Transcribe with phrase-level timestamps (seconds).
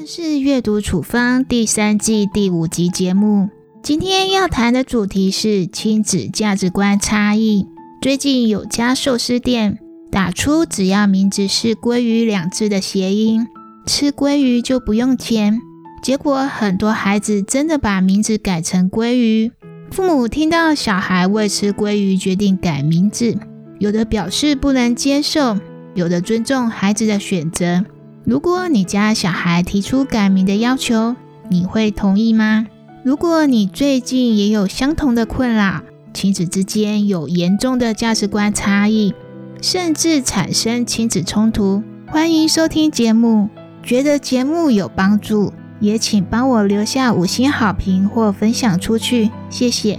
[0.00, 3.50] 这是阅读处方第三季第五集节目。
[3.82, 7.66] 今天要谈的主题是亲子价值观差异。
[8.00, 9.78] 最近有家寿司店
[10.10, 13.46] 打出只要名字是“鲑鱼”两字的谐音，
[13.84, 15.60] 吃鲑鱼就不用钱。
[16.02, 19.52] 结果很多孩子真的把名字改成鲑鱼。
[19.90, 23.36] 父母听到小孩为吃鲑鱼决定改名字，
[23.78, 25.58] 有的表示不能接受，
[25.94, 27.84] 有的尊重孩子的选择。
[28.24, 31.16] 如果你家小孩提出改名的要求，
[31.48, 32.66] 你会同意吗？
[33.02, 39.14] 如果你最近也有相同的困扰，亲子之间有严重的价值观差异，
[39.62, 43.48] 甚至产生亲子冲突，欢迎收听节目。
[43.82, 49.98] 觉得节目有帮助，也请帮我留下五星好评或分享出去，谢谢。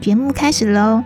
[0.00, 1.04] 节目开始喽。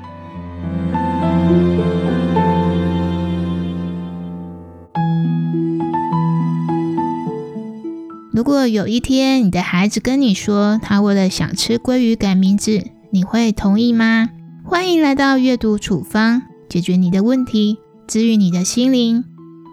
[8.43, 14.31] 如果有一天你的孩子跟你说他为了想吃鲑鱼改名字，你会同意吗？
[14.65, 19.23] 欢迎来到阅读处方，解决你的问题，治愈你的心灵。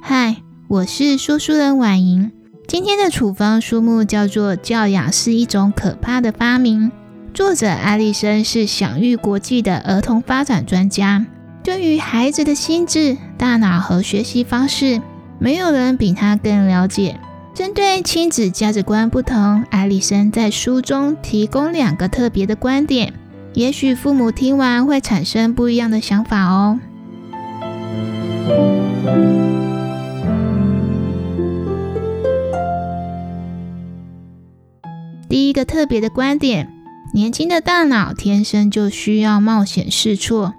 [0.03, 2.31] 嗨，我是说书人婉莹。
[2.67, 6.89] 今天的处方书目叫做《教养是一种可怕的发明》，
[7.33, 11.25] 作者艾丽森是享誉国际的儿童发展专家，
[11.63, 15.01] 对于孩子的心智、大脑和学习方式，
[15.39, 17.19] 没有人比他更了解。
[17.53, 23.13] 针对亲子价值观不同，艾丽森在书中提供两个特别的观点，
[23.53, 26.79] 也许父母听完会产生不一样的想法哦。
[35.27, 36.69] 第一个特别的观点：
[37.13, 40.53] 年轻的大脑天生就需要冒险试错。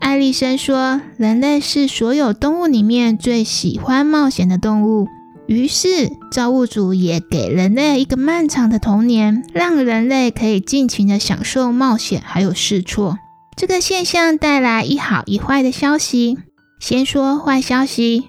[0.00, 5.06] 艾丽森说，人类是所有动物里面最喜欢冒险的动物。
[5.46, 13.18] 于是，造物主也给人类一个漫长的童年，让人类可以尽情的享受冒险，还有试错。
[13.56, 16.36] 这个现象带来一好一坏的消息。
[16.80, 18.24] 先说坏消息：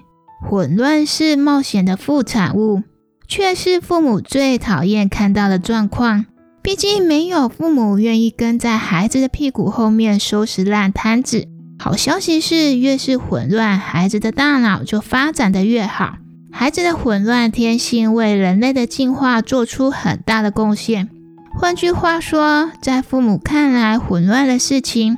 [0.48, 2.82] 混乱是冒险的副产物，
[3.26, 6.24] 却是父母最讨厌看到的状况。
[6.62, 11.48] 毕竟，没有父母愿意跟在孩子的屁股后面收拾烂摊子。
[11.78, 16.16] 好消息是，越是混乱，孩子的大脑就发展的越好。
[16.60, 21.08] 孩子的混乱天性为人类的进化做出很大的贡献。
[21.56, 25.16] 换句话说，在父母看来，混乱的事情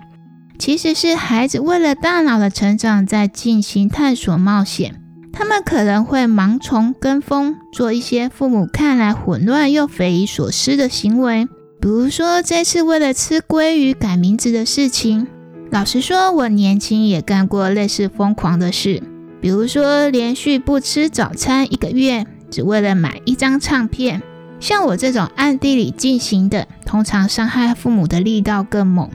[0.59, 5.01] 其实是孩子为了大脑的成长在进行探索冒险。
[5.33, 11.47] 他们可能会盲从、跟风，做一些父母看来混乱又匪夷所思的行为。
[11.81, 15.27] 比如说，这次为了吃鲑鱼改名字的事情。
[15.71, 19.03] 老实说，我年轻也干过类似疯狂的事。
[19.41, 24.23] 比如说，连续不吃早餐一个月，只为了买一张唱片。
[24.61, 29.09] 像我这种暗地里进行的，通常伤害父母的力道更猛。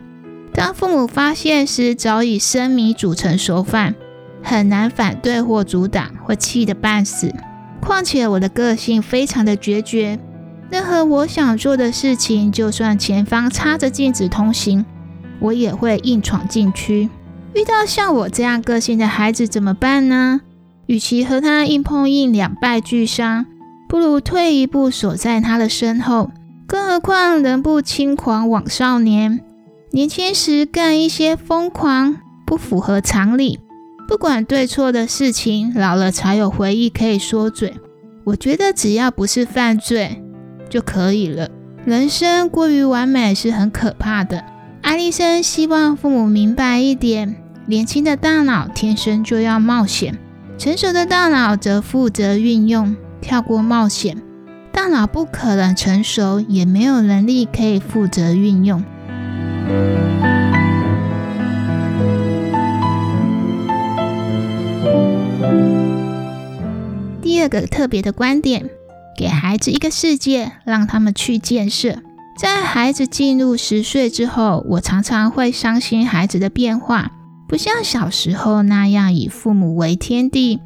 [0.52, 3.94] 当父母发现时，早已生米煮成熟饭，
[4.42, 7.32] 很难反对或阻挡，会气得半死。
[7.80, 10.18] 况且我的个性非常的决绝，
[10.72, 14.84] 任何我想做的事情，就算前方插着禁止通行，
[15.40, 17.10] 我也会硬闯进去。
[17.56, 20.42] 遇到像我这样个性的孩子怎么办呢？
[20.88, 23.46] 与其和他硬碰硬两败俱伤，
[23.88, 26.32] 不如退一步守在他的身后。
[26.68, 29.40] 更何况人不轻狂枉少年，
[29.92, 33.62] 年轻时干一些疯狂、不符合常理、
[34.06, 37.74] 不管对错的事情，老了才有回忆可以说嘴。
[38.26, 40.22] 我觉得只要不是犯罪
[40.70, 41.50] 就可以了。
[41.86, 44.44] 人生过于完美是很可怕的。
[44.82, 47.38] 艾丽森希望父母明白一点。
[47.68, 50.18] 年轻的大脑天生就要冒险，
[50.58, 52.96] 成熟的大脑则负责运用。
[53.22, 54.22] 跳过冒险，
[54.72, 58.84] 大脑不可能成熟，也没有能力可以负责运用。
[67.24, 68.70] 第二个特别的观点，
[69.18, 71.98] 给孩子一个世界，让他们去建设。
[72.40, 77.12] 在孩子进入十岁之后，我常常会伤心孩子的变化。
[77.56, 80.60] 不像小时候那样以父母为天地，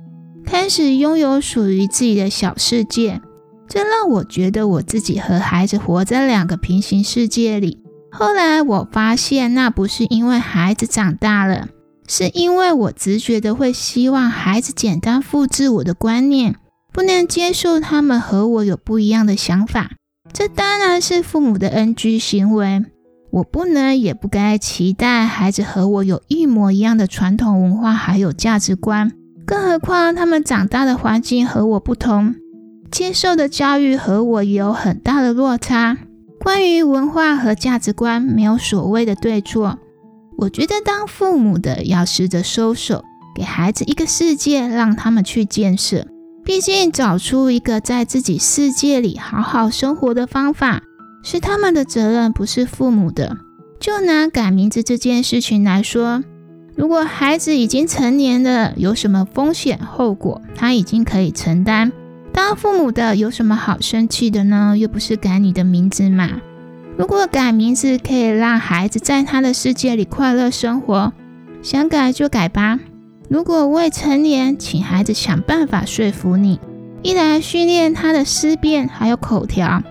[0.44, 3.22] 开始拥有属于自己的小世界，
[3.68, 7.78] 这让我觉得我自己和孩子活在两个平行世界里。
[8.10, 11.68] 后来我发现，那不是因为孩子长大了，
[12.08, 16.56] 是因为我直觉的会希望孩子简单复制我的观念，
[16.92, 19.92] 不能接受他们和我有不一样的想法。
[20.34, 22.84] 这当然是父母的 NG 行为。
[23.32, 29.12] 我不能也不该期待孩子和我有一模一样的传统文化还有价值观，
[29.46, 32.36] 更何况他们长大的环境和我不同。
[32.92, 35.98] 接受的教育和我也有很大的落差。
[36.40, 39.78] 关于文化和价值观，没有所谓的对错。
[40.38, 43.04] 我觉得当父母的要试着收手，
[43.36, 46.08] 给孩子一个世界，让他们去建设。
[46.44, 50.82] 毕竟找出一个在自己世界里好好生活的方法，
[51.22, 53.38] 是他们的责任，不是父母的。
[53.80, 56.24] 就拿改名字这件事情来说，
[56.76, 61.92] 如果孩子已经成年了，有什么风险后果，他已经可以承担。
[62.32, 64.78] 当父母的有什么好生气的呢？
[64.78, 66.30] 又不是改你的名字嘛。
[66.98, 71.14] 如果改名字可以让孩子在他的世界里快乐生活，
[71.62, 72.80] 想改就改吧。
[73.30, 76.60] 如果未成年，请孩子想办法说服你，
[77.02, 79.82] 一来训练他的思辨还有口条，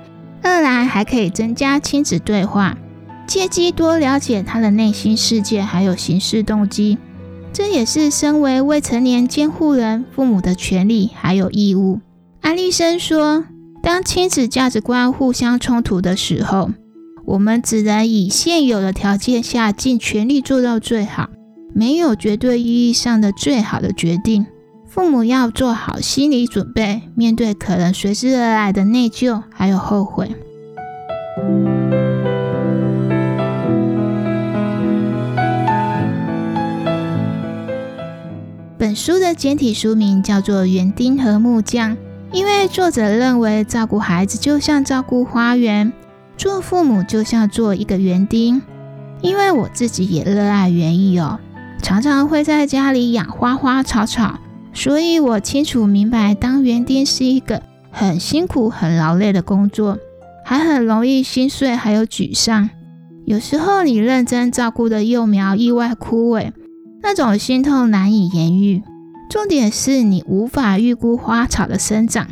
[0.43, 2.76] 二来还可以增加亲子对话。
[3.26, 6.96] 借机多了解他的内心世界，还有行事动机，
[7.52, 12.00] 这也是身为未成年监护人父母的权利还有义务。
[12.40, 13.44] 安利生说，
[13.82, 16.70] 当亲子价值观互相冲突的时候，
[17.26, 21.29] 我们只能以现有的条件下尽全力做到最好，
[21.75, 24.46] 没有绝对意义上的最好的决定。
[24.98, 30.28] 父母要做好心理准备，面对可能随之而来的内疚还有后悔。
[38.76, 41.92] 本书的简体书名叫做《园丁和木匠》，
[42.32, 45.92] 因为作者认为照顾孩子就像照顾花园，
[46.36, 48.60] 做父母就像做一个园丁。
[49.20, 51.38] 因为我自己也热爱园艺哦，
[51.80, 54.40] 常常会在家里养花花草草，
[54.73, 59.99] 所以我清楚明白，当园丁是一个很辛苦、很劳累的工作，
[60.44, 62.70] 还很容易心碎，还有沮丧。
[63.25, 66.53] 有时候你认真照顾的幼苗意外枯萎。
[67.03, 68.82] 那种心痛难以言喻。
[69.31, 72.29] 重点是你无法预估花草的生长，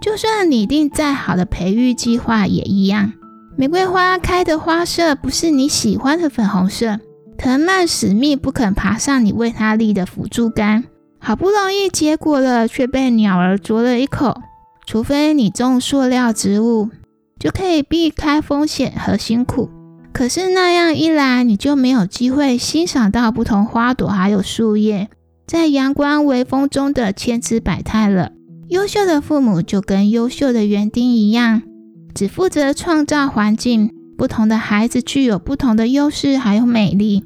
[0.00, 3.12] 就算拟定再好的培育计划也一样。
[3.56, 6.98] 玫瑰花开的花色不是你喜欢的粉红色，
[7.38, 10.84] 藤蔓死命不肯爬上你为它立的辅助杆，
[11.24, 14.42] 好不容易结果了，却被鸟儿啄了一口。
[14.84, 16.88] 除非你种塑料植物，
[17.38, 19.70] 就可以避开风险和辛苦。
[20.12, 25.08] 可是那样一来，你就没有机会欣赏到不同花朵还有树叶
[25.46, 28.32] 在阳光微风中的千姿百态了。
[28.68, 31.62] 优秀的父母就跟优秀的园丁一样，
[32.12, 33.92] 只负责创造环境。
[34.18, 37.24] 不同的孩子具有不同的优势还有美丽，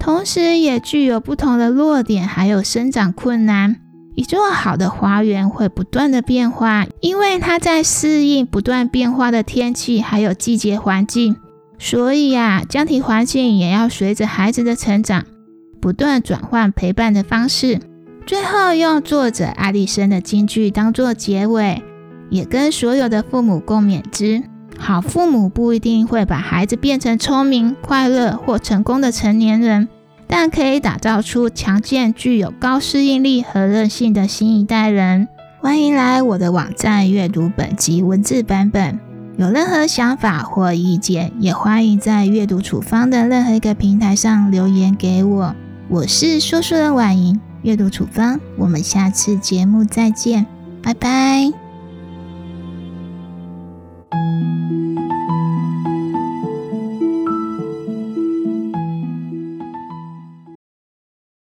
[0.00, 3.76] 同时也具有不同的弱点还有生长困难。
[4.16, 11.36] 一座好的花园会不断的变化，因为它在适应不断变化的天气还有季节环境。
[11.78, 15.24] 所以呀，家庭环境也要随着孩子的成长
[15.80, 17.78] 不断转换陪伴的方式。
[18.26, 21.82] 最后用作者爱丽森的金句当做结尾，
[22.30, 24.42] 也跟所有的父母共勉之：
[24.82, 29.88] 好父母不一定会把孩子变成聪明、快乐或成功的成年人，
[30.26, 35.28] 但可以打造出强健、具有高适应力和韧性的新一代人。
[35.60, 38.98] 欢迎来我的网站阅读本集文字版本。
[39.36, 45.54] 有任何想法或意见，也欢迎在阅读处方的任何一个平台上留言给我。
[45.88, 50.46] 我是说书人婉莹，阅读处方，我们下次节目再见，
[50.82, 51.69] 拜拜。